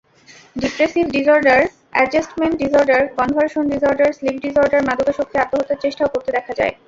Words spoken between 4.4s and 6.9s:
Disorder, মাদকাসক্তি—আত্মহত্যার চেষ্টাও করতে দেখা যায়।